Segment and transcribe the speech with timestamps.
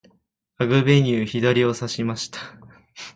[0.57, 2.39] アグベニュー、左をさしました。